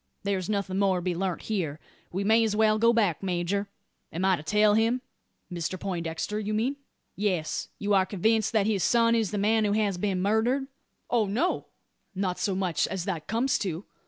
[0.23, 1.79] There's nothing more to be learnt here.
[2.11, 3.67] We may as well go back, major.
[4.11, 5.01] Am I to tell him?"
[5.53, 6.77] "Mr Poindexter, you mean?"
[7.15, 7.69] "Yes.
[7.77, 10.65] You are convinced that his son is the man who has been murdered?"
[11.11, 11.67] "Oh, no;
[12.15, 13.85] not so much as that comes to.